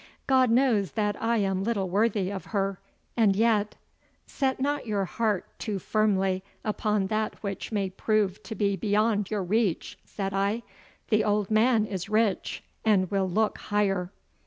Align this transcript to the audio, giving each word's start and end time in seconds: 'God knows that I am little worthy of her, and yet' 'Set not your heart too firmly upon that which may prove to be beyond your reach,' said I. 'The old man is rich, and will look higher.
'God 0.25 0.49
knows 0.49 0.93
that 0.93 1.15
I 1.21 1.37
am 1.37 1.63
little 1.63 1.87
worthy 1.87 2.31
of 2.31 2.45
her, 2.45 2.79
and 3.15 3.35
yet' 3.35 3.75
'Set 4.25 4.59
not 4.59 4.87
your 4.87 5.05
heart 5.05 5.45
too 5.59 5.77
firmly 5.77 6.43
upon 6.65 7.05
that 7.05 7.35
which 7.43 7.71
may 7.71 7.91
prove 7.91 8.41
to 8.41 8.55
be 8.55 8.75
beyond 8.75 9.29
your 9.29 9.43
reach,' 9.43 9.99
said 10.03 10.33
I. 10.33 10.63
'The 11.09 11.23
old 11.23 11.51
man 11.51 11.85
is 11.85 12.09
rich, 12.09 12.63
and 12.83 13.11
will 13.11 13.29
look 13.29 13.59
higher. 13.59 14.11